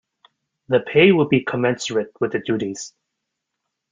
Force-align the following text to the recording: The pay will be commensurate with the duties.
The 0.67 0.79
pay 0.79 1.11
will 1.11 1.27
be 1.27 1.43
commensurate 1.43 2.11
with 2.19 2.31
the 2.31 2.39
duties. 2.39 2.95